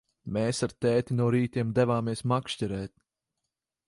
Mēs 0.35 0.61
ar 0.67 0.71
tēti 0.85 1.17
no 1.19 1.27
rītiem 1.35 1.75
devāmies 1.81 2.23
makšķerēt. 2.33 2.95